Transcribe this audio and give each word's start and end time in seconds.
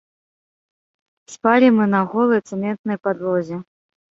Спалі 1.33 1.67
мы 1.77 1.85
на 1.93 2.01
голай 2.15 2.41
цэментнай 2.53 2.97
падлозе. 3.07 3.63